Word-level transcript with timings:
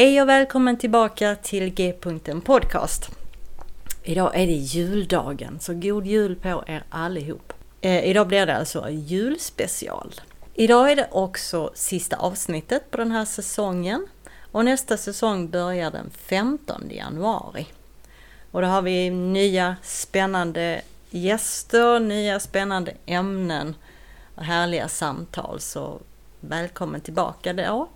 Hej 0.00 0.22
och 0.22 0.28
välkommen 0.28 0.76
tillbaka 0.76 1.36
till 1.36 1.74
G-punkten 1.74 2.40
Podcast. 2.40 3.10
Idag 4.02 4.30
är 4.34 4.46
det 4.46 4.52
juldagen, 4.52 5.60
så 5.60 5.74
god 5.74 6.06
jul 6.06 6.36
på 6.36 6.64
er 6.66 6.84
allihop. 6.90 7.52
Eh, 7.80 8.04
idag 8.04 8.28
blir 8.28 8.46
det 8.46 8.56
alltså 8.56 8.90
julspecial. 8.90 10.14
Idag 10.54 10.92
är 10.92 10.96
det 10.96 11.08
också 11.10 11.70
sista 11.74 12.16
avsnittet 12.16 12.90
på 12.90 12.96
den 12.96 13.10
här 13.10 13.24
säsongen 13.24 14.06
och 14.52 14.64
nästa 14.64 14.96
säsong 14.96 15.50
börjar 15.50 15.90
den 15.90 16.10
15 16.10 16.90
januari. 16.90 17.66
Och 18.50 18.60
då 18.62 18.66
har 18.66 18.82
vi 18.82 19.10
nya 19.10 19.76
spännande 19.82 20.82
gäster, 21.10 22.00
nya 22.00 22.40
spännande 22.40 22.92
ämnen 23.06 23.74
och 24.34 24.44
härliga 24.44 24.88
samtal. 24.88 25.60
Så 25.60 26.00
välkommen 26.40 27.00
tillbaka 27.00 27.52
då. 27.52 27.88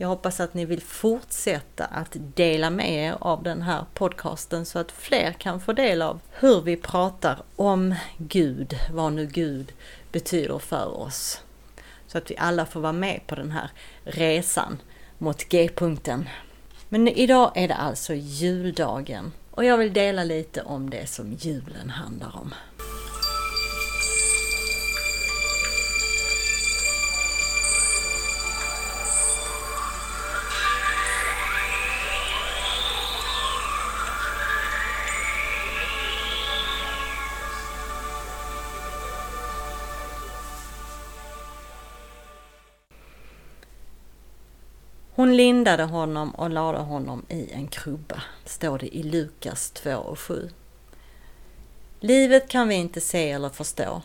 Jag 0.00 0.08
hoppas 0.08 0.40
att 0.40 0.54
ni 0.54 0.64
vill 0.64 0.82
fortsätta 0.82 1.84
att 1.84 2.16
dela 2.34 2.70
med 2.70 2.92
er 2.92 3.16
av 3.20 3.42
den 3.42 3.62
här 3.62 3.84
podcasten 3.94 4.66
så 4.66 4.78
att 4.78 4.92
fler 4.92 5.32
kan 5.32 5.60
få 5.60 5.72
del 5.72 6.02
av 6.02 6.20
hur 6.30 6.60
vi 6.60 6.76
pratar 6.76 7.42
om 7.56 7.94
Gud, 8.18 8.78
vad 8.92 9.12
nu 9.12 9.26
Gud 9.26 9.72
betyder 10.12 10.58
för 10.58 11.00
oss. 11.00 11.40
Så 12.06 12.18
att 12.18 12.30
vi 12.30 12.36
alla 12.36 12.66
får 12.66 12.80
vara 12.80 12.92
med 12.92 13.20
på 13.26 13.34
den 13.34 13.50
här 13.50 13.70
resan 14.04 14.78
mot 15.18 15.48
G-punkten. 15.48 16.28
Men 16.88 17.08
idag 17.08 17.52
är 17.54 17.68
det 17.68 17.74
alltså 17.74 18.14
juldagen 18.14 19.32
och 19.50 19.64
jag 19.64 19.78
vill 19.78 19.92
dela 19.92 20.24
lite 20.24 20.62
om 20.62 20.90
det 20.90 21.06
som 21.06 21.32
julen 21.32 21.90
handlar 21.90 22.36
om. 22.36 22.54
Hon 45.18 45.36
lindade 45.36 45.82
honom 45.84 46.30
och 46.30 46.50
lade 46.50 46.78
honom 46.78 47.26
i 47.28 47.50
en 47.52 47.68
krubba, 47.68 48.22
står 48.44 48.78
det 48.78 48.96
i 48.96 49.02
Lukas 49.02 49.70
2 49.70 49.94
och 49.94 50.18
7. 50.18 50.50
Livet 52.00 52.48
kan 52.48 52.68
vi 52.68 52.74
inte 52.74 53.00
se 53.00 53.30
eller 53.30 53.48
förstå. 53.48 54.02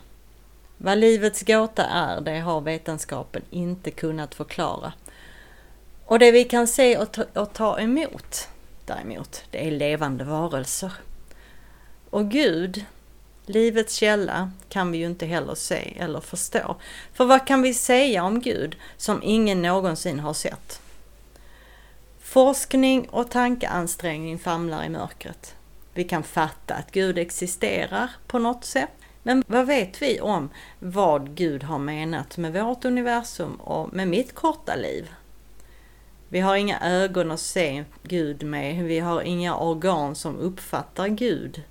Vad 0.78 0.97
livets 0.97 1.41
gåta 1.41 1.85
är, 1.85 2.22
det 2.22 2.40
har 2.40 2.62
vetenskapen 2.62 3.41
inte 3.50 3.91
kunnat 3.91 4.35
förklara. 4.35 4.94
Och 6.06 6.19
det 6.19 6.31
vi 6.31 6.44
kan 6.44 6.68
se 6.68 6.97
och 6.97 7.12
ta, 7.12 7.25
och 7.34 7.53
ta 7.53 7.80
emot, 7.80 8.47
däremot, 8.85 9.44
det 9.51 9.68
är 9.68 9.72
levande 9.72 10.24
varelser. 10.24 10.94
Och 12.09 12.31
Gud, 12.31 12.85
livets 13.45 13.95
källa, 13.95 14.51
kan 14.69 14.91
vi 14.91 14.97
ju 14.97 15.06
inte 15.06 15.25
heller 15.25 15.56
se 15.56 15.94
eller 16.00 16.19
förstå. 16.19 16.75
För 17.13 17.25
vad 17.25 17.47
kan 17.47 17.62
vi 17.62 17.74
säga 17.74 18.24
om 18.24 18.41
Gud 18.41 18.75
som 18.97 19.24
ingen 19.24 19.62
någonsin 19.62 20.19
har 20.19 20.34
sett? 20.34 20.82
Forskning 22.33 23.09
och 23.09 23.31
tankeansträngning 23.31 24.39
famlar 24.39 24.83
i 24.83 24.89
mörkret. 24.89 25.55
Vi 25.94 26.03
kan 26.03 26.23
fatta 26.23 26.73
att 26.73 26.91
Gud 26.91 27.17
existerar 27.17 28.09
på 28.27 28.39
något 28.39 28.66
sätt. 28.66 28.89
Men 29.23 29.44
vad 29.47 29.67
vet 29.67 30.01
vi 30.01 30.19
om 30.19 30.49
vad 30.79 31.35
Gud 31.35 31.63
har 31.63 31.79
menat 31.79 32.38
med 32.38 32.53
vårt 32.53 32.85
universum 32.85 33.55
och 33.55 33.94
med 33.94 34.07
mitt 34.07 34.35
korta 34.35 34.75
liv? 34.75 35.11
Vi 36.29 36.39
har 36.39 36.55
inga 36.55 36.79
ögon 36.79 37.31
att 37.31 37.39
se 37.39 37.83
Gud 38.03 38.44
med, 38.44 38.83
vi 38.83 39.00
har 39.00 39.21
inga 39.21 39.57
organ 39.57 40.15
som 40.15 40.38
uppfattar 40.38 41.07
Gud. 41.07 41.63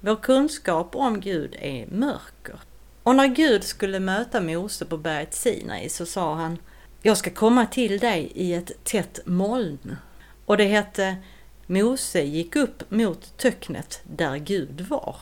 Vår 0.00 0.16
kunskap 0.16 0.96
om 0.96 1.20
Gud 1.20 1.56
är 1.60 1.86
mörker. 1.86 2.60
Och 3.02 3.14
när 3.14 3.26
Gud 3.26 3.64
skulle 3.64 4.00
möta 4.00 4.40
Mose 4.40 4.84
på 4.84 4.96
berget 4.96 5.34
Sinai 5.34 5.88
så 5.88 6.06
sa 6.06 6.34
han 6.34 6.58
jag 7.02 7.16
ska 7.16 7.30
komma 7.30 7.66
till 7.66 7.98
dig 7.98 8.32
i 8.34 8.54
ett 8.54 8.84
tätt 8.84 9.20
moln. 9.24 9.96
Och 10.46 10.56
det 10.56 10.64
hette 10.64 11.16
Mose 11.66 12.22
gick 12.22 12.56
upp 12.56 12.90
mot 12.90 13.36
töcknet 13.36 14.00
där 14.04 14.36
Gud 14.36 14.80
var. 14.80 15.16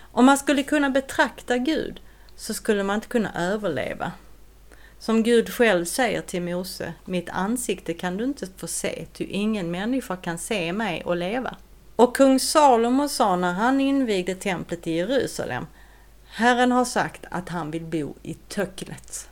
Om 0.00 0.26
man 0.26 0.38
skulle 0.38 0.62
kunna 0.62 0.90
betrakta 0.90 1.58
Gud 1.58 2.00
så 2.36 2.54
skulle 2.54 2.82
man 2.82 2.94
inte 2.94 3.08
kunna 3.08 3.32
överleva. 3.34 4.12
Som 4.98 5.22
Gud 5.22 5.48
själv 5.50 5.84
säger 5.84 6.22
till 6.22 6.42
Mose, 6.42 6.92
mitt 7.04 7.30
ansikte 7.30 7.94
kan 7.94 8.16
du 8.16 8.24
inte 8.24 8.46
få 8.56 8.66
se, 8.66 9.06
ty 9.12 9.24
ingen 9.24 9.70
människa 9.70 10.16
kan 10.16 10.38
se 10.38 10.72
mig 10.72 11.04
och 11.04 11.16
leva. 11.16 11.56
Och 11.96 12.16
kung 12.16 12.40
Salomo 12.40 13.08
sa 13.08 13.36
när 13.36 13.52
han 13.52 13.80
invigde 13.80 14.34
templet 14.34 14.86
i 14.86 14.92
Jerusalem, 14.92 15.66
Herren 16.26 16.72
har 16.72 16.84
sagt 16.84 17.24
att 17.30 17.48
han 17.48 17.70
vill 17.70 17.84
bo 17.84 18.14
i 18.22 18.34
töcknet. 18.34 19.28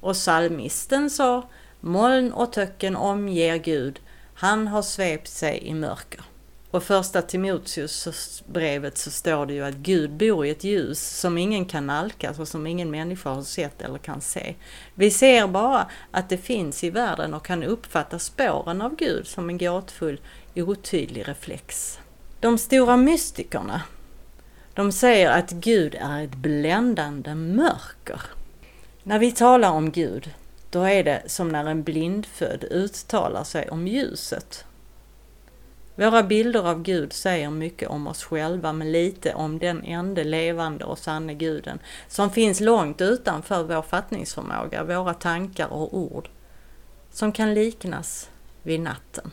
Och 0.00 0.16
salmisten 0.16 1.10
sa 1.10 1.48
Moln 1.80 2.32
och 2.32 2.52
töcken 2.52 2.96
omger 2.96 3.56
Gud, 3.56 4.00
han 4.34 4.66
har 4.66 4.82
svept 4.82 5.28
sig 5.28 5.58
i 5.62 5.74
mörker. 5.74 6.20
Och 6.70 6.82
första 6.82 7.22
Timoteus 7.22 8.42
brevet 8.46 8.98
så 8.98 9.10
står 9.10 9.46
det 9.46 9.54
ju 9.54 9.64
att 9.64 9.74
Gud 9.74 10.10
bor 10.10 10.46
i 10.46 10.50
ett 10.50 10.64
ljus 10.64 11.18
som 11.20 11.38
ingen 11.38 11.64
kan 11.64 11.86
nalkas 11.86 12.38
och 12.38 12.48
som 12.48 12.66
ingen 12.66 12.90
människa 12.90 13.30
har 13.30 13.42
sett 13.42 13.82
eller 13.82 13.98
kan 13.98 14.20
se. 14.20 14.54
Vi 14.94 15.10
ser 15.10 15.46
bara 15.46 15.86
att 16.10 16.28
det 16.28 16.38
finns 16.38 16.84
i 16.84 16.90
världen 16.90 17.34
och 17.34 17.44
kan 17.44 17.62
uppfatta 17.62 18.18
spåren 18.18 18.82
av 18.82 18.96
Gud 18.96 19.26
som 19.26 19.48
en 19.48 19.58
gåtfull, 19.58 20.20
otydlig 20.54 21.28
reflex. 21.28 21.98
De 22.40 22.58
stora 22.58 22.96
mystikerna, 22.96 23.82
de 24.74 24.92
säger 24.92 25.30
att 25.30 25.50
Gud 25.50 25.94
är 26.00 26.24
ett 26.24 26.34
bländande 26.34 27.34
mörker. 27.34 28.20
När 29.02 29.18
vi 29.18 29.32
talar 29.32 29.70
om 29.70 29.90
Gud, 29.90 30.30
då 30.70 30.82
är 30.82 31.04
det 31.04 31.22
som 31.26 31.48
när 31.48 31.64
en 31.64 31.82
blindfödd 31.82 32.64
uttalar 32.64 33.44
sig 33.44 33.70
om 33.70 33.86
ljuset. 33.88 34.64
Våra 35.94 36.22
bilder 36.22 36.68
av 36.68 36.82
Gud 36.82 37.12
säger 37.12 37.50
mycket 37.50 37.88
om 37.88 38.06
oss 38.06 38.24
själva 38.24 38.72
men 38.72 38.92
lite 38.92 39.34
om 39.34 39.58
den 39.58 39.84
enda 39.84 40.22
levande 40.22 40.84
och 40.84 40.98
sanne 40.98 41.34
guden 41.34 41.78
som 42.08 42.30
finns 42.30 42.60
långt 42.60 43.00
utanför 43.00 43.62
vår 43.62 43.82
fattningsförmåga, 43.82 44.84
våra 44.84 45.14
tankar 45.14 45.72
och 45.72 45.98
ord, 45.98 46.28
som 47.12 47.32
kan 47.32 47.54
liknas 47.54 48.30
vid 48.62 48.80
natten. 48.80 49.30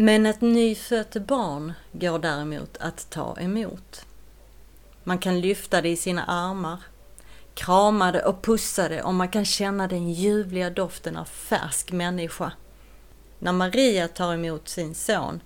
Men 0.00 0.26
ett 0.26 0.40
nyfött 0.40 1.16
barn 1.26 1.72
går 1.92 2.18
däremot 2.18 2.76
att 2.76 3.10
ta 3.10 3.36
emot. 3.40 4.06
Man 5.04 5.18
kan 5.18 5.40
lyfta 5.40 5.82
det 5.82 5.88
i 5.88 5.96
sina 5.96 6.24
armar, 6.24 6.78
krama 7.54 8.12
det 8.12 8.22
och 8.22 8.42
pussa 8.42 8.88
det 8.88 9.02
och 9.02 9.14
man 9.14 9.28
kan 9.28 9.44
känna 9.44 9.86
den 9.86 10.12
ljuvliga 10.12 10.70
doften 10.70 11.16
av 11.16 11.24
färsk 11.24 11.92
människa. 11.92 12.52
När 13.38 13.52
Maria 13.52 14.08
tar 14.08 14.34
emot 14.34 14.68
sin 14.68 14.94
son 14.94 15.40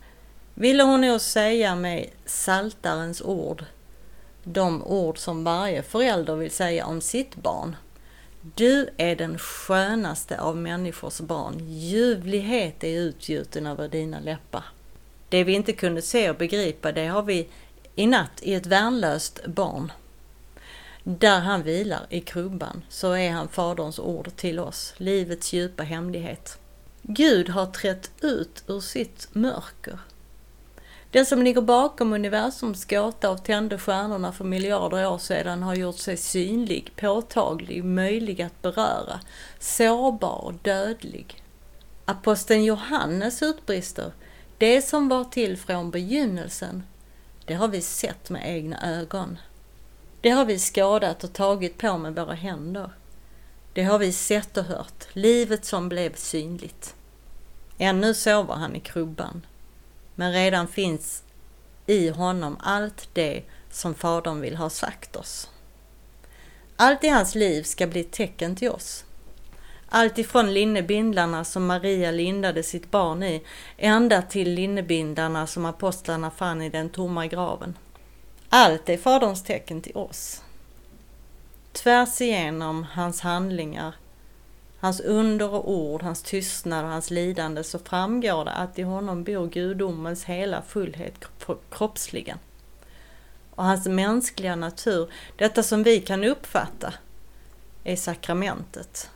ville 0.55 0.83
hon 0.83 1.01
nog 1.01 1.21
säga 1.21 1.75
med 1.75 2.11
saltarens 2.27 3.23
ord, 3.23 3.65
de 4.45 4.83
ord 4.83 5.19
som 5.19 5.45
varje 5.45 5.83
förälder 5.83 6.37
vill 6.37 6.51
säga 6.51 6.87
om 6.87 7.01
sitt 7.01 7.35
barn. 7.35 7.77
Du 8.43 8.89
är 8.97 9.17
den 9.17 9.39
skönaste 9.39 10.41
av 10.41 10.57
människors 10.57 11.21
barn. 11.21 11.69
Ljuvlighet 11.69 12.85
är 12.85 13.01
utgjuten 13.01 13.67
över 13.67 13.89
dina 13.89 14.21
läppar. 14.21 14.65
Det 15.29 15.45
vi 15.45 15.53
inte 15.53 15.73
kunde 15.73 16.03
se 16.03 16.31
och 16.31 16.37
begripa, 16.37 16.93
det 16.93 17.07
har 17.07 17.23
vi 17.23 17.49
i 17.95 18.07
natt 18.07 18.43
i 18.43 18.55
ett 18.55 18.67
värnlöst 18.67 19.47
barn. 19.47 19.93
Där 21.05 21.41
han 21.41 21.63
vilar 21.63 22.07
i 22.09 22.21
krubban 22.21 22.83
så 22.89 23.13
är 23.13 23.31
han 23.31 23.49
Faderns 23.49 23.99
ord 23.99 24.37
till 24.37 24.59
oss, 24.59 24.95
livets 24.97 25.53
djupa 25.53 25.83
hemlighet. 25.83 26.59
Gud 27.03 27.49
har 27.49 27.67
trätt 27.67 28.11
ut 28.21 28.65
ur 28.67 28.81
sitt 28.81 29.29
mörker. 29.33 29.99
Den 31.13 31.27
som 31.27 31.43
ligger 31.43 31.61
bakom 31.61 32.13
universums 32.13 32.85
gåta 32.85 33.31
och 33.31 33.45
tände 33.45 33.79
stjärnorna 33.79 34.33
för 34.33 34.45
miljarder 34.45 35.09
år 35.09 35.19
sedan 35.19 35.63
har 35.63 35.75
gjort 35.75 35.99
sig 35.99 36.17
synlig, 36.17 36.93
påtaglig, 36.97 37.85
möjlig 37.85 38.43
att 38.43 38.63
beröra, 38.63 39.21
sårbar 39.59 40.55
dödlig. 40.63 41.43
Aposteln 42.05 42.65
Johannes 42.65 43.43
utbrister, 43.43 44.13
det 44.59 44.83
som 44.83 45.09
var 45.09 45.25
till 45.25 45.57
från 45.57 45.91
begynnelsen, 45.91 46.83
det 47.45 47.55
har 47.55 47.69
vi 47.69 47.81
sett 47.81 48.31
med 48.31 48.57
egna 48.57 49.01
ögon. 49.01 49.39
Det 50.21 50.31
har 50.31 50.45
vi 50.45 50.59
skådat 50.59 51.25
och 51.25 51.33
tagit 51.33 51.79
på 51.79 51.99
med 51.99 52.15
våra 52.15 52.35
händer. 52.35 52.91
Det 53.73 53.83
har 53.83 53.99
vi 53.99 54.13
sett 54.13 54.57
och 54.57 54.65
hört, 54.65 55.07
livet 55.13 55.65
som 55.65 55.89
blev 55.89 56.15
synligt. 56.15 56.95
Ännu 57.79 58.15
sover 58.15 58.55
han 58.55 58.77
i 58.77 58.81
krubban, 58.81 59.47
men 60.15 60.33
redan 60.33 60.69
finns 60.69 61.23
i 61.87 62.09
honom 62.09 62.57
allt 62.61 63.09
det 63.13 63.43
som 63.71 63.95
Fadern 63.95 64.41
vill 64.41 64.57
ha 64.57 64.71
sagt 64.71 65.17
oss. 65.17 65.51
Allt 66.77 67.05
i 67.05 67.09
hans 67.09 67.35
liv 67.35 67.63
ska 67.63 67.87
bli 67.87 68.01
ett 68.01 68.13
tecken 68.13 68.57
till 68.57 68.71
oss. 68.71 69.05
Allt 69.89 70.19
ifrån 70.19 70.55
linnebindlarna 70.55 71.45
som 71.45 71.67
Maria 71.67 72.11
lindade 72.11 72.63
sitt 72.63 72.91
barn 72.91 73.23
i, 73.23 73.43
ända 73.77 74.23
till 74.23 74.55
linnebindlarna 74.55 75.47
som 75.47 75.65
apostlarna 75.65 76.31
fann 76.31 76.63
i 76.63 76.69
den 76.69 76.91
tomma 76.91 77.27
graven. 77.27 77.79
Allt 78.49 78.89
är 78.89 78.97
Faderns 78.97 79.43
tecken 79.43 79.81
till 79.81 79.97
oss. 79.97 80.43
Tvärs 81.73 82.21
igenom 82.21 82.87
hans 82.93 83.21
handlingar, 83.21 83.95
hans 84.83 85.01
under 85.01 85.55
och 85.55 85.71
ord, 85.71 86.03
hans 86.03 86.23
tystnad 86.23 86.85
och 86.85 86.91
hans 86.91 87.11
lidande 87.11 87.65
så 87.65 87.79
framgår 87.79 88.45
det 88.45 88.51
att 88.51 88.79
i 88.79 88.83
honom 88.83 89.25
bor 89.25 89.47
gudomens 89.47 90.25
hela 90.25 90.63
fullhet 90.63 91.15
kroppsligen. 91.71 92.39
Och 93.51 93.65
hans 93.65 93.87
mänskliga 93.87 94.57
natur, 94.57 95.11
detta 95.37 95.63
som 95.63 95.83
vi 95.83 96.01
kan 96.01 96.25
uppfatta, 96.25 96.95
är 97.85 97.97
sakramentet. 97.97 99.11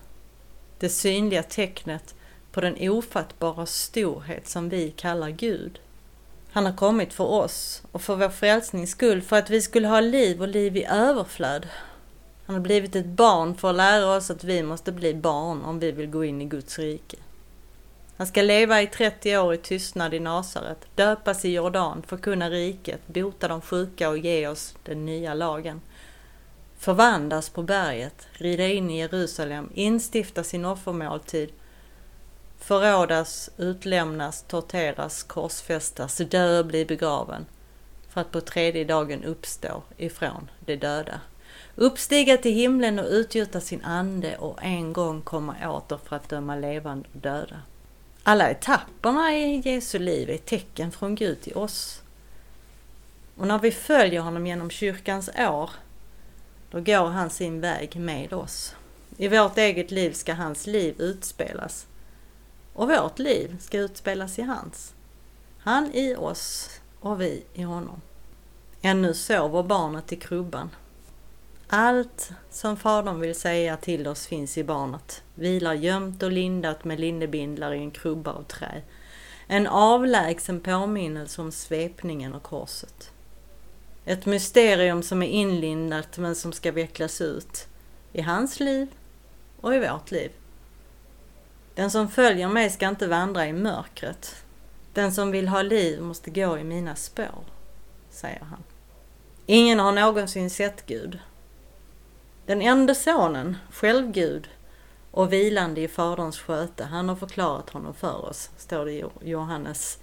Det 0.78 0.88
synliga 0.88 1.42
tecknet 1.42 2.14
på 2.52 2.60
den 2.60 2.90
ofattbara 2.90 3.66
storhet 3.66 4.48
som 4.48 4.68
vi 4.68 4.90
kallar 4.90 5.30
Gud. 5.30 5.78
Han 6.52 6.66
har 6.66 6.76
kommit 6.76 7.12
för 7.12 7.24
oss 7.24 7.82
och 7.92 8.02
för 8.02 8.16
vår 8.16 8.28
frälsnings 8.28 8.90
skull, 8.90 9.22
för 9.22 9.36
att 9.38 9.50
vi 9.50 9.62
skulle 9.62 9.88
ha 9.88 10.00
liv 10.00 10.42
och 10.42 10.48
liv 10.48 10.76
i 10.76 10.84
överflöd. 10.84 11.66
Han 12.46 12.56
har 12.56 12.60
blivit 12.60 12.96
ett 12.96 13.06
barn 13.06 13.54
för 13.54 13.70
att 13.70 13.76
lära 13.76 14.16
oss 14.16 14.30
att 14.30 14.44
vi 14.44 14.62
måste 14.62 14.92
bli 14.92 15.14
barn 15.14 15.64
om 15.64 15.78
vi 15.78 15.92
vill 15.92 16.10
gå 16.10 16.24
in 16.24 16.42
i 16.42 16.44
Guds 16.44 16.78
rike. 16.78 17.16
Han 18.16 18.26
ska 18.26 18.42
leva 18.42 18.82
i 18.82 18.86
30 18.86 19.36
år 19.36 19.54
i 19.54 19.58
tystnad 19.58 20.14
i 20.14 20.20
Nasaret, 20.20 20.86
döpas 20.94 21.44
i 21.44 21.52
Jordan, 21.52 22.02
förkunna 22.06 22.50
riket, 22.50 23.00
bota 23.06 23.48
de 23.48 23.60
sjuka 23.60 24.08
och 24.08 24.18
ge 24.18 24.48
oss 24.48 24.74
den 24.84 25.06
nya 25.06 25.34
lagen. 25.34 25.80
Förvandlas 26.78 27.50
på 27.50 27.62
berget, 27.62 28.26
rida 28.32 28.66
in 28.66 28.90
i 28.90 28.98
Jerusalem, 28.98 29.70
instifta 29.74 30.44
sin 30.44 30.64
offermåltid 30.64 31.52
förrådas, 32.58 33.50
utlämnas, 33.56 34.42
torteras, 34.42 35.22
korsfästas, 35.22 36.16
dö 36.16 36.58
och 36.58 36.66
bli 36.66 36.84
begraven 36.84 37.46
för 38.08 38.20
att 38.20 38.30
på 38.30 38.40
tredje 38.40 38.84
dagen 38.84 39.24
uppstå 39.24 39.82
ifrån 39.96 40.50
de 40.60 40.76
döda. 40.76 41.20
Uppstiga 41.74 42.36
till 42.36 42.54
himlen 42.54 42.98
och 42.98 43.06
utgjuta 43.08 43.60
sin 43.60 43.84
ande 43.84 44.36
och 44.36 44.58
en 44.62 44.92
gång 44.92 45.22
komma 45.22 45.70
åter 45.70 45.98
för 46.04 46.16
att 46.16 46.28
döma 46.28 46.56
levande 46.56 47.08
och 47.12 47.20
döda. 47.20 47.60
Alla 48.22 48.50
etapperna 48.50 49.36
i 49.36 49.62
Jesu 49.64 49.98
liv 49.98 50.30
är 50.30 50.38
tecken 50.38 50.92
från 50.92 51.14
Gud 51.14 51.40
till 51.40 51.56
oss. 51.56 52.02
Och 53.36 53.46
när 53.46 53.58
vi 53.58 53.70
följer 53.70 54.20
honom 54.20 54.46
genom 54.46 54.70
kyrkans 54.70 55.30
år, 55.38 55.70
då 56.70 56.80
går 56.80 57.06
han 57.06 57.30
sin 57.30 57.60
väg 57.60 57.96
med 57.96 58.32
oss. 58.32 58.74
I 59.16 59.28
vårt 59.28 59.58
eget 59.58 59.90
liv 59.90 60.12
ska 60.12 60.34
hans 60.34 60.66
liv 60.66 60.94
utspelas 60.98 61.86
och 62.72 62.88
vårt 62.88 63.18
liv 63.18 63.56
ska 63.60 63.78
utspelas 63.78 64.38
i 64.38 64.42
hans. 64.42 64.94
Han 65.58 65.90
i 65.94 66.16
oss 66.16 66.70
och 67.00 67.20
vi 67.20 67.44
i 67.54 67.62
honom. 67.62 68.00
Ännu 68.82 69.14
sover 69.14 69.62
barnet 69.62 70.12
i 70.12 70.16
krubban. 70.16 70.70
Allt 71.68 72.30
som 72.50 72.76
Fadern 72.76 73.20
vill 73.20 73.34
säga 73.34 73.76
till 73.76 74.08
oss 74.08 74.26
finns 74.26 74.58
i 74.58 74.64
barnet, 74.64 75.22
vilar 75.34 75.74
gömt 75.74 76.22
och 76.22 76.32
lindat 76.32 76.84
med 76.84 77.00
linnebindlar 77.00 77.74
i 77.74 77.78
en 77.78 77.90
krubba 77.90 78.32
av 78.32 78.42
trä. 78.42 78.82
En 79.46 79.66
avlägsen 79.66 80.60
påminnelse 80.60 81.42
om 81.42 81.52
svepningen 81.52 82.34
och 82.34 82.42
korset. 82.42 83.10
Ett 84.04 84.26
mysterium 84.26 85.02
som 85.02 85.22
är 85.22 85.26
inlindat 85.26 86.18
men 86.18 86.34
som 86.34 86.52
ska 86.52 86.72
vecklas 86.72 87.20
ut 87.20 87.68
i 88.12 88.22
hans 88.22 88.60
liv 88.60 88.88
och 89.60 89.74
i 89.74 89.78
vårt 89.78 90.10
liv. 90.10 90.30
Den 91.74 91.90
som 91.90 92.08
följer 92.08 92.48
mig 92.48 92.70
ska 92.70 92.88
inte 92.88 93.06
vandra 93.06 93.46
i 93.46 93.52
mörkret. 93.52 94.36
Den 94.92 95.12
som 95.12 95.30
vill 95.30 95.48
ha 95.48 95.62
liv 95.62 96.02
måste 96.02 96.30
gå 96.30 96.58
i 96.58 96.64
mina 96.64 96.96
spår, 96.96 97.44
säger 98.10 98.40
han. 98.40 98.62
Ingen 99.46 99.78
har 99.78 99.92
någonsin 99.92 100.50
sett 100.50 100.86
Gud. 100.86 101.18
Den 102.46 102.62
enda 102.62 102.94
sonen, 102.94 103.56
själv 103.70 104.12
Gud 104.12 104.48
och 105.10 105.32
vilande 105.32 105.80
i 105.80 105.88
Faderns 105.88 106.38
sköte, 106.38 106.84
han 106.84 107.08
har 107.08 107.16
förklarat 107.16 107.70
honom 107.70 107.94
för 107.94 108.24
oss, 108.24 108.50
står 108.56 108.84
det 108.84 108.92
i 108.92 109.04
Johannes 109.20 109.98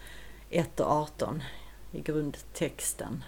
1 0.49 0.79
och 0.79 0.91
18 0.91 1.43
i 1.91 2.01
grundtexten. 2.01 3.23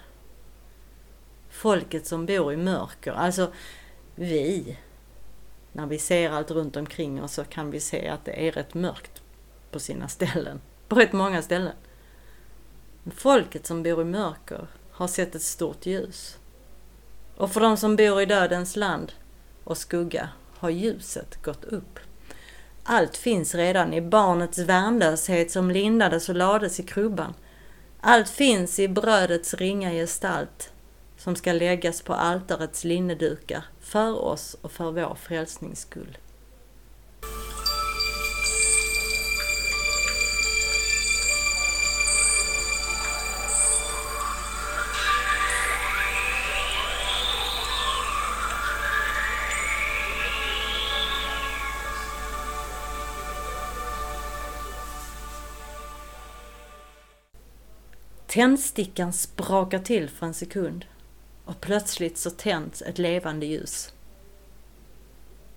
Folket 1.50 2.06
som 2.06 2.26
bor 2.26 2.52
i 2.52 2.56
mörker, 2.56 3.12
alltså 3.12 3.52
vi, 4.14 4.78
när 5.72 5.86
vi 5.86 5.98
ser 5.98 6.30
allt 6.30 6.50
runt 6.50 6.76
omkring 6.76 7.22
oss 7.22 7.32
så 7.32 7.44
kan 7.44 7.70
vi 7.70 7.80
se 7.80 8.08
att 8.08 8.24
det 8.24 8.48
är 8.48 8.52
rätt 8.52 8.74
mörkt 8.74 9.22
på 9.70 9.78
sina 9.78 10.08
ställen. 10.08 10.60
På 10.88 10.96
rätt 10.96 11.12
många 11.12 11.42
ställen. 11.42 11.74
Folket 13.14 13.66
som 13.66 13.82
bor 13.82 14.02
i 14.02 14.04
mörker 14.04 14.66
har 14.90 15.08
sett 15.08 15.34
ett 15.34 15.42
stort 15.42 15.86
ljus. 15.86 16.38
Och 17.36 17.52
för 17.52 17.60
de 17.60 17.76
som 17.76 17.96
bor 17.96 18.22
i 18.22 18.26
dödens 18.26 18.76
land 18.76 19.12
och 19.64 19.78
skugga 19.78 20.28
har 20.58 20.70
ljuset 20.70 21.42
gått 21.42 21.64
upp. 21.64 21.98
Allt 22.84 23.16
finns 23.16 23.54
redan 23.54 23.94
i 23.94 24.00
barnets 24.00 24.58
värnlöshet 24.58 25.50
som 25.50 25.70
lindades 25.70 26.28
och 26.28 26.34
lades 26.34 26.80
i 26.80 26.82
krubban. 26.82 27.34
Allt 28.00 28.28
finns 28.28 28.78
i 28.78 28.88
brödets 28.88 29.54
ringa 29.54 29.90
gestalt 29.90 30.72
som 31.18 31.36
ska 31.36 31.52
läggas 31.52 32.02
på 32.02 32.14
altarets 32.14 32.84
linnedukar 32.84 33.64
för 33.80 34.24
oss 34.24 34.56
och 34.60 34.72
för 34.72 34.90
vår 34.90 35.14
frälsnings 35.14 35.80
skull. 35.80 36.18
Tändstickan 58.26 59.12
sprakar 59.12 59.78
till 59.78 60.08
för 60.08 60.26
en 60.26 60.34
sekund 60.34 60.84
och 61.44 61.60
plötsligt 61.60 62.18
så 62.18 62.30
tänds 62.30 62.82
ett 62.82 62.98
levande 62.98 63.46
ljus. 63.46 63.92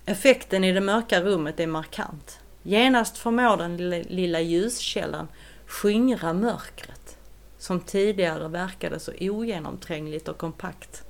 Effekten 0.05 0.63
i 0.63 0.71
det 0.71 0.81
mörka 0.81 1.21
rummet 1.21 1.59
är 1.59 1.67
markant. 1.67 2.39
Genast 2.63 3.17
förmår 3.17 3.57
den 3.57 3.77
lilla 4.01 4.41
ljuskällan 4.41 5.27
skingra 5.65 6.33
mörkret 6.33 7.17
som 7.57 7.79
tidigare 7.79 8.47
verkade 8.47 8.99
så 8.99 9.11
ogenomträngligt 9.19 10.27
och 10.27 10.37
kompakt. 10.37 11.03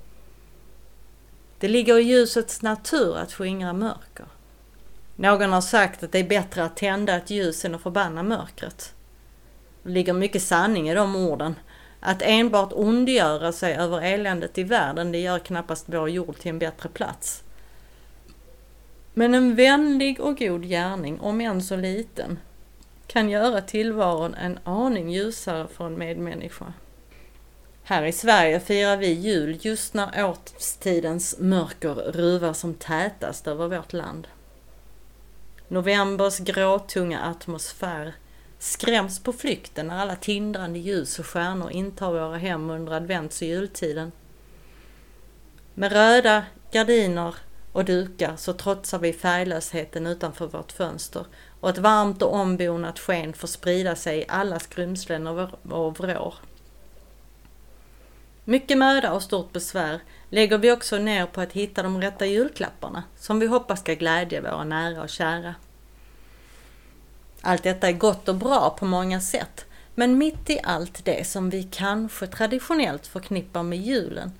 Det 1.59 1.67
ligger 1.67 1.97
i 1.97 2.01
ljusets 2.01 2.61
natur 2.61 3.17
att 3.17 3.33
skingra 3.33 3.73
mörker. 3.73 4.25
Någon 5.15 5.51
har 5.51 5.61
sagt 5.61 6.03
att 6.03 6.11
det 6.11 6.19
är 6.19 6.27
bättre 6.27 6.63
att 6.63 6.77
tända 6.77 7.15
ett 7.15 7.29
ljus 7.29 7.65
än 7.65 7.75
att 7.75 7.81
förbanna 7.81 8.23
mörkret. 8.23 8.93
Det 9.83 9.89
ligger 9.89 10.13
mycket 10.13 10.43
sanning 10.43 10.89
i 10.89 10.93
de 10.93 11.15
orden. 11.15 11.55
Att 11.99 12.21
enbart 12.21 12.73
ondgöra 12.73 13.51
sig 13.51 13.75
över 13.75 14.01
eländet 14.01 14.57
i 14.57 14.63
världen, 14.63 15.11
det 15.11 15.19
gör 15.19 15.39
knappast 15.39 15.85
vår 15.87 16.09
jord 16.09 16.39
till 16.39 16.49
en 16.49 16.59
bättre 16.59 16.89
plats. 16.89 17.43
Men 19.13 19.35
en 19.35 19.55
vänlig 19.55 20.19
och 20.19 20.37
god 20.37 20.63
gärning, 20.63 21.19
om 21.19 21.41
än 21.41 21.61
så 21.61 21.75
liten, 21.75 22.39
kan 23.07 23.29
göra 23.29 23.61
tillvaron 23.61 24.35
en 24.35 24.59
aning 24.63 25.09
ljusare 25.09 25.67
för 25.67 25.85
en 25.85 25.97
medmänniska. 25.97 26.73
Här 27.83 28.05
i 28.05 28.11
Sverige 28.11 28.59
firar 28.59 28.97
vi 28.97 29.11
jul 29.11 29.57
just 29.61 29.93
när 29.93 30.25
årstidens 30.25 31.35
mörker 31.39 31.93
ruvar 31.93 32.53
som 32.53 32.73
tätast 32.73 33.47
över 33.47 33.67
vårt 33.67 33.93
land. 33.93 34.27
Novembers 35.67 36.39
gråtunga 36.39 37.21
atmosfär 37.21 38.13
skräms 38.59 39.23
på 39.23 39.33
flykten 39.33 39.87
när 39.87 39.97
alla 39.97 40.15
tindrande 40.15 40.79
ljus 40.79 41.19
och 41.19 41.25
stjärnor 41.25 41.71
intar 41.71 42.11
våra 42.11 42.37
hem 42.37 42.69
under 42.69 42.93
advents 42.93 43.41
och 43.41 43.47
jultiden. 43.47 44.11
Med 45.73 45.91
röda 45.91 46.45
gardiner 46.71 47.35
och 47.71 47.85
dukar 47.85 48.35
så 48.35 48.53
trotsar 48.53 48.99
vi 48.99 49.13
färglösheten 49.13 50.07
utanför 50.07 50.47
vårt 50.47 50.71
fönster 50.71 51.25
och 51.59 51.69
ett 51.69 51.77
varmt 51.77 52.21
och 52.21 52.33
ombonat 52.33 52.99
sken 52.99 53.33
får 53.33 53.47
sprida 53.47 53.95
sig 53.95 54.19
i 54.19 54.25
alla 54.27 54.59
skrymslen 54.59 55.27
och 55.27 55.99
vrår. 55.99 56.33
Mycket 58.43 58.77
möda 58.77 59.13
och 59.13 59.23
stort 59.23 59.53
besvär 59.53 59.99
lägger 60.29 60.57
vi 60.57 60.71
också 60.71 60.97
ner 60.97 61.25
på 61.25 61.41
att 61.41 61.53
hitta 61.53 61.83
de 61.83 62.01
rätta 62.01 62.25
julklapparna 62.25 63.03
som 63.15 63.39
vi 63.39 63.47
hoppas 63.47 63.79
ska 63.79 63.93
glädja 63.93 64.41
våra 64.41 64.63
nära 64.63 65.01
och 65.01 65.09
kära. 65.09 65.55
Allt 67.41 67.63
detta 67.63 67.87
är 67.87 67.93
gott 67.93 68.29
och 68.29 68.35
bra 68.35 68.75
på 68.79 68.85
många 68.85 69.21
sätt, 69.21 69.65
men 69.95 70.17
mitt 70.17 70.49
i 70.49 70.59
allt 70.63 71.05
det 71.05 71.27
som 71.27 71.49
vi 71.49 71.63
kanske 71.63 72.27
traditionellt 72.27 73.07
förknippar 73.07 73.63
med 73.63 73.79
julen 73.79 74.31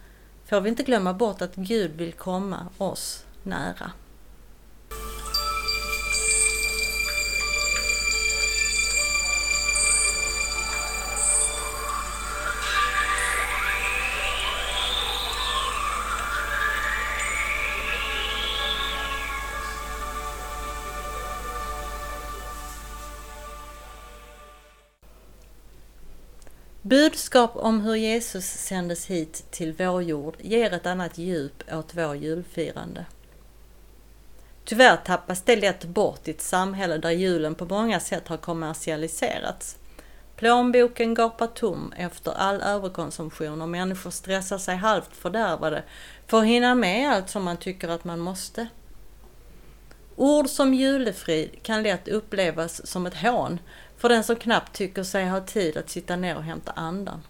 får 0.46 0.62
vi 0.62 0.70
inte 0.70 0.84
glömma 0.84 1.13
bort 1.13 1.41
att 1.41 1.56
Gud 1.56 1.91
vill 1.91 2.13
komma 2.13 2.68
oss 2.77 3.25
nära. 3.44 3.91
Budskap 26.89 27.55
om 27.55 27.81
hur 27.81 27.96
Jesus 27.96 28.46
sändes 28.46 29.05
hit 29.05 29.46
till 29.51 29.74
vår 29.74 30.03
jord 30.03 30.36
ger 30.39 30.74
ett 30.74 30.86
annat 30.86 31.17
djup 31.17 31.74
åt 31.74 31.96
vår 31.96 32.15
julfirande. 32.15 33.05
Tyvärr 34.65 34.98
tappas 34.98 35.41
det 35.41 35.55
lätt 35.55 35.86
bort 35.86 36.27
i 36.27 36.31
ett 36.31 36.41
samhälle 36.41 36.98
där 36.98 37.12
julen 37.12 37.55
på 37.55 37.65
många 37.65 38.00
sätt 38.00 38.27
har 38.27 38.38
kommersialiserats. 38.38 39.77
Plånboken 40.36 41.13
gapar 41.13 41.48
tom 41.48 41.93
efter 41.98 42.31
all 42.31 42.62
överkonsumtion 42.62 43.62
och 43.62 43.69
människor 43.69 44.12
stressar 44.12 44.58
sig 44.58 44.75
halvt 44.75 45.15
fördärvade 45.15 45.84
för 46.27 46.39
att 46.39 46.46
hinna 46.46 46.75
med 46.75 47.12
allt 47.12 47.29
som 47.29 47.43
man 47.43 47.58
tycker 47.58 47.88
att 47.89 48.03
man 48.03 48.19
måste. 48.19 48.67
Ord 50.15 50.50
som 50.50 50.74
julefrid 50.74 51.63
kan 51.63 51.84
lätt 51.84 52.08
upplevas 52.08 52.88
som 52.88 53.05
ett 53.05 53.22
hån 53.22 53.60
för 54.00 54.10
den 54.10 54.24
som 54.24 54.36
knappt 54.36 54.75
tycker 54.75 55.03
sig 55.03 55.29
ha 55.29 55.41
tid 55.41 55.77
att 55.77 55.89
sitta 55.89 56.15
ner 56.15 56.36
och 56.36 56.44
hämta 56.44 56.72
andan. 56.72 57.22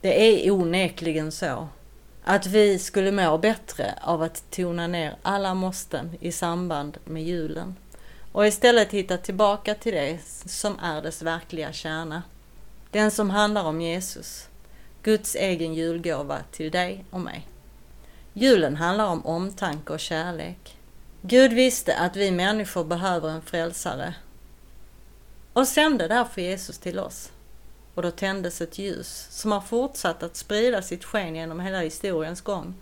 Det 0.00 0.46
är 0.46 0.50
onekligen 0.50 1.32
så 1.32 1.68
att 2.24 2.46
vi 2.46 2.78
skulle 2.78 3.12
må 3.12 3.38
bättre 3.38 3.94
av 4.02 4.22
att 4.22 4.50
tona 4.50 4.86
ner 4.86 5.16
alla 5.22 5.54
måsten 5.54 6.10
i 6.20 6.32
samband 6.32 6.98
med 7.04 7.22
julen 7.24 7.76
och 8.32 8.46
istället 8.46 8.92
hitta 8.92 9.16
tillbaka 9.16 9.74
till 9.74 9.94
det 9.94 10.18
som 10.46 10.78
är 10.78 11.02
dess 11.02 11.22
verkliga 11.22 11.72
kärna. 11.72 12.22
Den 12.90 13.10
som 13.10 13.30
handlar 13.30 13.64
om 13.64 13.80
Jesus, 13.80 14.48
Guds 15.02 15.34
egen 15.34 15.74
julgåva 15.74 16.38
till 16.50 16.70
dig 16.70 17.04
och 17.10 17.20
mig. 17.20 17.46
Julen 18.32 18.76
handlar 18.76 19.06
om 19.06 19.26
omtanke 19.26 19.92
och 19.92 20.00
kärlek. 20.00 20.76
Gud 21.22 21.52
visste 21.52 21.98
att 21.98 22.16
vi 22.16 22.30
människor 22.30 22.84
behöver 22.84 23.28
en 23.28 23.42
frälsare 23.42 24.14
och 25.56 25.68
sände 25.68 26.08
därför 26.08 26.40
Jesus 26.40 26.78
till 26.78 26.98
oss. 26.98 27.32
Och 27.94 28.02
då 28.02 28.10
tändes 28.10 28.60
ett 28.60 28.78
ljus 28.78 29.26
som 29.30 29.52
har 29.52 29.60
fortsatt 29.60 30.22
att 30.22 30.36
sprida 30.36 30.82
sitt 30.82 31.04
sken 31.04 31.34
genom 31.34 31.60
hela 31.60 31.80
historiens 31.80 32.40
gång. 32.40 32.74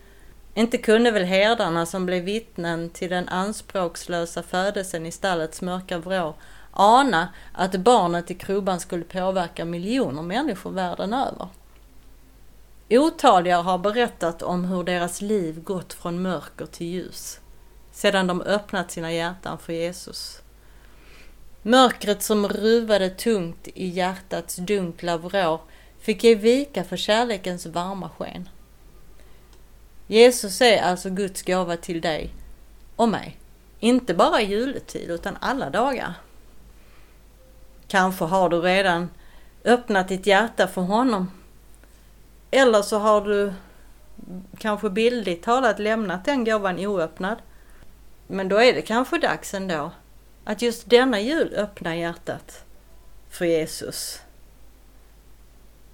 Inte 0.55 0.79
kunde 0.79 1.11
väl 1.11 1.25
herdarna 1.25 1.87
som 1.87 2.07
blev 2.07 2.25
vittnen 2.25 2.91
till 2.91 3.11
den 3.11 3.29
anspråkslösa 3.29 4.43
födelsen 4.43 5.07
i 5.07 5.13
stallets 5.13 5.63
mörka 5.63 5.99
vrå 5.99 6.35
ana 6.71 7.29
att 7.53 7.77
barnet 7.77 8.31
i 8.31 8.35
krubban 8.35 8.81
skulle 8.81 9.05
påverka 9.05 9.65
miljoner 9.65 10.23
människor 10.23 10.71
världen 10.71 11.13
över. 11.13 11.49
Otaliga 12.91 13.61
har 13.61 13.79
berättat 13.79 14.43
om 14.43 14.65
hur 14.65 14.85
deras 14.85 15.21
liv 15.21 15.63
gått 15.63 15.93
från 15.93 16.23
mörker 16.23 16.67
till 16.67 16.87
ljus 16.87 17.41
sedan 17.93 18.27
de 18.27 18.41
öppnat 18.41 18.91
sina 18.91 19.13
hjärtan 19.13 19.59
för 19.59 19.73
Jesus. 19.73 20.44
Mörkret 21.67 22.23
som 22.23 22.49
ruvade 22.49 23.11
tungt 23.11 23.69
i 23.75 23.87
hjärtats 23.87 24.57
dunkla 24.57 25.17
vrå 25.17 25.61
fick 25.99 26.25
ge 26.25 26.35
vika 26.35 26.85
för 26.85 26.97
kärlekens 26.97 27.67
varma 27.67 28.09
sken. 28.09 28.49
Jesus 30.07 30.61
är 30.61 30.83
alltså 30.83 31.11
Guds 31.11 31.43
gåva 31.43 31.77
till 31.77 32.01
dig 32.01 32.31
och 32.97 33.09
mig. 33.09 33.39
Inte 33.81 34.15
bara 34.15 34.41
i 34.41 34.45
juletid 34.45 35.11
utan 35.11 35.37
alla 35.41 35.71
dagar. 35.71 36.15
Kanske 37.89 38.25
har 38.25 38.49
du 38.49 38.61
redan 38.61 39.11
öppnat 39.65 40.09
ditt 40.09 40.27
hjärta 40.27 40.69
för 40.69 40.83
honom. 40.83 41.31
Eller 42.51 42.83
så 42.83 42.99
har 42.99 43.21
du 43.21 43.53
kanske 44.59 44.91
bildligt 44.91 45.45
talat 45.45 45.79
lämnat 45.79 46.25
den 46.25 46.45
gåvan 46.45 46.79
oöppnad. 46.79 47.39
Men 48.27 48.49
då 48.49 48.57
är 48.57 48.73
det 48.73 48.83
kanske 48.83 49.19
dags 49.19 49.55
ändå 49.55 49.91
att 50.45 50.63
just 50.63 50.91
denna 50.91 51.21
jul 51.21 51.55
öppna 51.57 51.97
hjärtat 51.97 52.65
för 53.29 53.45
Jesus. 53.45 54.21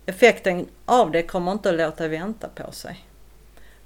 Effekten 0.07 0.69
av 0.85 1.11
det 1.11 1.23
kommer 1.23 1.53
inte 1.53 1.71
att 1.71 1.77
låta 1.77 2.09
vänta 2.09 2.49
på 2.49 2.73
sig. 2.73 3.07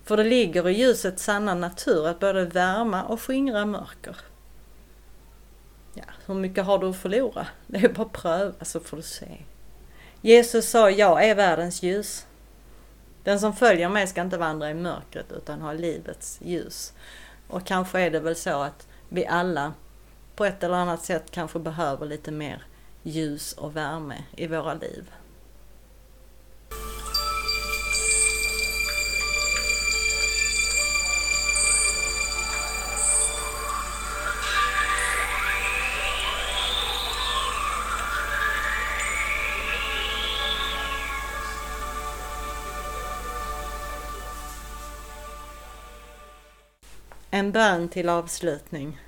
För 0.04 0.16
det 0.16 0.24
ligger 0.24 0.68
i 0.68 0.72
ljusets 0.72 1.24
sanna 1.24 1.54
natur 1.54 2.06
att 2.06 2.20
både 2.20 2.44
värma 2.44 3.02
och 3.02 3.20
skingra 3.20 3.66
mörker. 3.66 4.16
Ja, 5.94 6.04
hur 6.26 6.34
mycket 6.34 6.64
har 6.64 6.78
du 6.78 6.88
att 6.88 6.96
förlora? 6.96 7.46
Det 7.66 7.78
är 7.78 7.88
bara 7.88 8.02
att 8.02 8.12
pröva 8.12 8.64
så 8.64 8.80
får 8.80 8.96
du 8.96 9.02
se. 9.02 9.38
Jesus 10.20 10.68
sa, 10.70 10.90
jag 10.90 11.24
är 11.24 11.34
världens 11.34 11.82
ljus. 11.82 12.26
Den 13.22 13.40
som 13.40 13.56
följer 13.56 13.88
mig 13.88 14.06
ska 14.06 14.20
inte 14.20 14.38
vandra 14.38 14.70
i 14.70 14.74
mörkret 14.74 15.32
utan 15.32 15.60
ha 15.60 15.72
livets 15.72 16.40
ljus. 16.42 16.92
Och 17.48 17.66
kanske 17.66 18.00
är 18.00 18.10
det 18.10 18.20
väl 18.20 18.36
så 18.36 18.62
att 18.62 18.86
vi 19.08 19.26
alla 19.26 19.72
på 20.36 20.44
ett 20.44 20.62
eller 20.62 20.74
annat 20.74 21.04
sätt 21.04 21.30
kanske 21.30 21.58
behöver 21.58 22.06
lite 22.06 22.30
mer 22.30 22.66
ljus 23.02 23.52
och 23.52 23.76
värme 23.76 24.24
i 24.36 24.46
våra 24.46 24.74
liv. 24.74 25.10
En 47.30 47.52
bön 47.52 47.88
till 47.88 48.08
avslutning. 48.08 49.03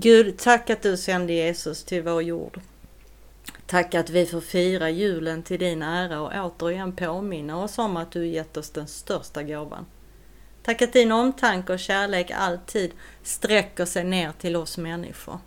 Gud, 0.00 0.38
tack 0.38 0.70
att 0.70 0.82
du 0.82 0.96
sände 0.96 1.32
Jesus 1.32 1.84
till 1.84 2.02
vår 2.02 2.22
jord. 2.22 2.60
Tack 3.66 3.94
att 3.94 4.10
vi 4.10 4.26
får 4.26 4.40
fira 4.40 4.90
julen 4.90 5.42
till 5.42 5.58
din 5.58 5.82
ära 5.82 6.20
och 6.20 6.32
återigen 6.34 6.92
påminna 6.92 7.62
oss 7.62 7.78
om 7.78 7.96
att 7.96 8.12
du 8.12 8.26
gett 8.26 8.56
oss 8.56 8.70
den 8.70 8.86
största 8.86 9.42
gåvan. 9.42 9.86
Tack 10.62 10.82
att 10.82 10.92
din 10.92 11.12
omtanke 11.12 11.72
och 11.72 11.78
kärlek 11.78 12.30
alltid 12.30 12.90
sträcker 13.22 13.84
sig 13.84 14.04
ner 14.04 14.32
till 14.38 14.56
oss 14.56 14.78
människor. 14.78 15.38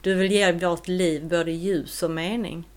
Du 0.00 0.14
vill 0.14 0.32
ge 0.32 0.52
vårt 0.52 0.88
liv 0.88 1.28
både 1.28 1.52
ljus 1.52 2.02
och 2.02 2.10
mening. 2.10 2.68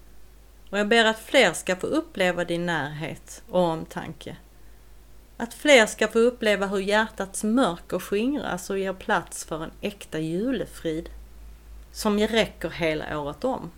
Och 0.69 0.79
jag 0.79 0.87
ber 0.87 1.05
att 1.05 1.19
fler 1.19 1.53
ska 1.53 1.75
få 1.75 1.87
uppleva 1.87 2.45
din 2.45 2.65
närhet 2.65 3.43
och 3.49 3.61
omtanke. 3.61 4.37
Att 5.37 5.53
fler 5.53 5.85
ska 5.85 6.07
få 6.07 6.19
uppleva 6.19 6.67
hur 6.67 6.79
hjärtats 6.79 7.43
mörker 7.43 7.99
skingras 7.99 8.69
och 8.69 8.79
ger 8.79 8.93
plats 8.93 9.45
för 9.45 9.63
en 9.63 9.71
äkta 9.81 10.19
julefrid 10.19 11.09
som 11.91 12.19
räcker 12.19 12.69
hela 12.69 13.19
året 13.19 13.43
om. 13.43 13.71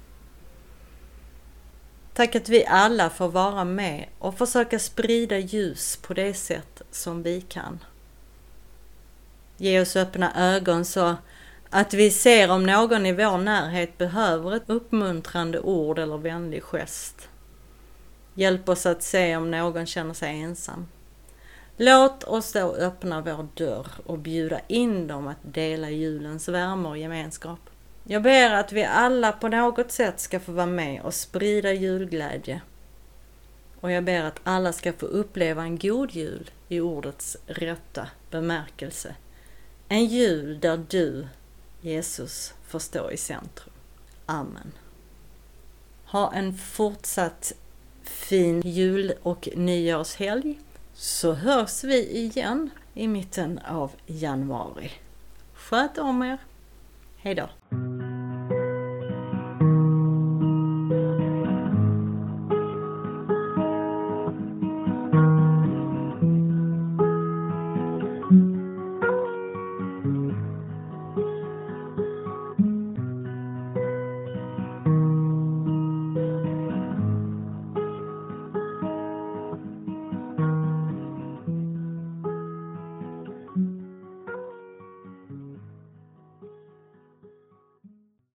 Tack 2.13 2.35
att 2.35 2.49
vi 2.49 2.65
alla 2.65 3.09
får 3.09 3.29
vara 3.29 3.63
med 3.63 4.05
och 4.19 4.37
försöka 4.37 4.79
sprida 4.79 5.37
ljus 5.37 5.97
på 6.01 6.13
det 6.13 6.33
sätt 6.33 6.81
som 6.91 7.23
vi 7.23 7.41
kan. 7.41 7.79
Ge 9.57 9.81
oss 9.81 9.95
öppna 9.95 10.55
ögon 10.55 10.85
så 10.85 11.15
att 11.69 11.93
vi 11.93 12.11
ser 12.11 12.51
om 12.51 12.63
någon 12.63 13.05
i 13.05 13.13
vår 13.13 13.37
närhet 13.37 13.97
behöver 13.97 14.55
ett 14.55 14.69
uppmuntrande 14.69 15.59
ord 15.59 15.99
eller 15.99 16.17
vänlig 16.17 16.63
gest. 16.63 17.29
Hjälp 18.33 18.69
oss 18.69 18.85
att 18.85 19.03
se 19.03 19.37
om 19.37 19.51
någon 19.51 19.85
känner 19.85 20.13
sig 20.13 20.41
ensam. 20.41 20.87
Låt 21.81 22.24
oss 22.24 22.53
då 22.53 22.74
öppna 22.74 23.21
vår 23.21 23.48
dörr 23.53 23.88
och 24.05 24.17
bjuda 24.17 24.59
in 24.67 25.07
dem 25.07 25.27
att 25.27 25.38
dela 25.41 25.89
julens 25.89 26.48
värme 26.48 26.89
och 26.89 26.98
gemenskap. 26.98 27.59
Jag 28.03 28.21
ber 28.21 28.51
att 28.51 28.71
vi 28.71 28.83
alla 28.83 29.31
på 29.31 29.48
något 29.48 29.91
sätt 29.91 30.19
ska 30.19 30.39
få 30.39 30.51
vara 30.51 30.65
med 30.65 31.01
och 31.01 31.13
sprida 31.13 31.74
julglädje. 31.74 32.62
Och 33.79 33.91
jag 33.91 34.03
ber 34.03 34.24
att 34.24 34.39
alla 34.43 34.74
ska 34.74 34.93
få 34.93 35.05
uppleva 35.05 35.63
en 35.63 35.77
god 35.77 36.12
jul 36.12 36.51
i 36.67 36.79
ordets 36.79 37.38
rätta 37.45 38.07
bemärkelse. 38.29 39.15
En 39.88 40.05
jul 40.05 40.59
där 40.59 40.86
du, 40.89 41.27
Jesus, 41.81 42.53
får 42.67 42.79
stå 42.79 43.12
i 43.12 43.17
centrum. 43.17 43.74
Amen. 44.25 44.71
Ha 46.05 46.33
en 46.33 46.57
fortsatt 46.57 47.53
fin 48.03 48.62
jul 48.62 49.13
och 49.21 49.50
nyårshelg 49.55 50.59
så 50.99 51.33
hörs 51.33 51.83
vi 51.83 52.17
igen 52.17 52.69
i 52.93 53.07
mitten 53.07 53.59
av 53.59 53.91
januari. 54.05 54.91
Sköt 55.53 55.97
om 55.97 56.21
er! 56.21 56.37
Hejdå! 57.17 57.49